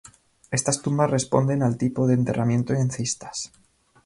Estas 0.57 0.79
tumbas 0.81 1.11
responden 1.11 1.61
al 1.61 1.77
tipo 1.77 2.07
de 2.07 2.15
enterramiento 2.15 2.73
en 2.73 2.89
cistas. 2.89 3.51